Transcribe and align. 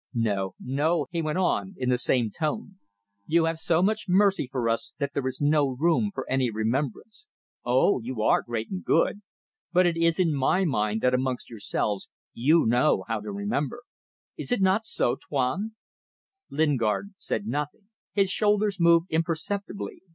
No! 0.15 0.55
No!" 0.59 1.05
he 1.11 1.21
went 1.21 1.37
on, 1.37 1.75
in 1.77 1.89
the 1.89 1.97
same 1.99 2.31
tone, 2.31 2.79
"you 3.27 3.45
have 3.45 3.59
so 3.59 3.83
much 3.83 4.09
mercy 4.09 4.49
for 4.51 4.67
us, 4.67 4.95
that 4.97 5.13
there 5.13 5.27
is 5.27 5.39
no 5.39 5.69
room 5.69 6.09
for 6.11 6.27
any 6.27 6.49
remembrance. 6.49 7.27
Oh, 7.63 7.99
you 8.01 8.23
are 8.23 8.41
great 8.41 8.71
and 8.71 8.83
good! 8.83 9.21
But 9.71 9.85
it 9.85 9.95
is 9.95 10.17
in 10.17 10.33
my 10.33 10.65
mind 10.65 11.01
that 11.01 11.13
amongst 11.13 11.51
yourselves 11.51 12.09
you 12.33 12.65
know 12.65 13.05
how 13.07 13.19
to 13.21 13.31
remember. 13.31 13.83
Is 14.37 14.51
it 14.51 14.59
not 14.59 14.85
so, 14.85 15.17
Tuan?" 15.17 15.75
Lingard 16.49 17.13
said 17.17 17.45
nothing. 17.45 17.89
His 18.11 18.31
shoulders 18.31 18.79
moved 18.79 19.05
imperceptibly. 19.11 20.01